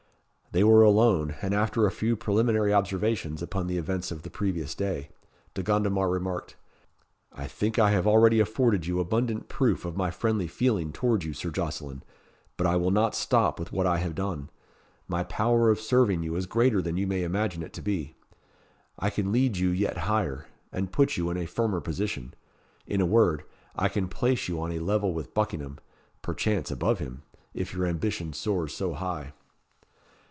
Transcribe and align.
They 0.53 0.65
were 0.65 0.81
alone, 0.83 1.33
and 1.41 1.53
after 1.53 1.85
a 1.85 1.91
few 1.91 2.17
preliminary 2.17 2.73
observations 2.73 3.41
upon 3.41 3.67
the 3.67 3.77
events 3.77 4.11
of 4.11 4.23
the 4.23 4.29
previous 4.29 4.75
day, 4.75 5.07
De 5.53 5.63
Gondomar 5.63 6.09
remarked 6.09 6.57
"I 7.31 7.47
think 7.47 7.79
I 7.79 7.91
have 7.91 8.05
already 8.05 8.41
afforded 8.41 8.85
you 8.85 8.99
abundant 8.99 9.47
proof 9.47 9.85
of 9.85 9.95
my 9.95 10.11
friendly 10.11 10.47
feeling 10.47 10.91
towards 10.91 11.23
you, 11.25 11.31
Sir 11.31 11.51
Jocelyn. 11.51 12.03
But 12.57 12.67
I 12.67 12.75
will 12.75 12.91
not 12.91 13.15
stop 13.15 13.57
with 13.59 13.71
what 13.71 13.87
I 13.87 13.99
have 13.99 14.13
done. 14.13 14.49
My 15.07 15.23
power 15.23 15.69
of 15.69 15.79
serving 15.79 16.21
you 16.21 16.35
is 16.35 16.47
greater 16.47 16.81
than 16.81 16.97
you 16.97 17.07
may 17.07 17.23
imagine 17.23 17.63
it 17.63 17.71
to 17.71 17.81
be. 17.81 18.17
I 18.99 19.09
can 19.09 19.31
lead 19.31 19.55
you 19.55 19.69
yet 19.69 19.99
higher 19.99 20.47
and 20.69 20.91
put 20.91 21.15
you 21.15 21.29
in 21.29 21.37
a 21.37 21.45
firmer 21.45 21.79
position. 21.79 22.33
In 22.85 22.99
a 22.99 23.05
word, 23.05 23.45
I 23.73 23.87
can 23.87 24.09
place 24.09 24.49
you 24.49 24.59
on 24.61 24.73
a 24.73 24.79
level 24.79 25.13
with 25.13 25.33
Buckingham, 25.33 25.77
perchance 26.21 26.69
above 26.69 26.99
him, 26.99 27.21
if 27.53 27.71
your 27.73 27.85
ambition 27.85 28.33
soars 28.33 28.73
so 28.73 28.91
high." 28.91 29.31